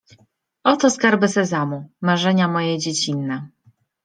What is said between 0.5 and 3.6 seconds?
„Oto skarby Sezamu, marzenia moje dziecinne”.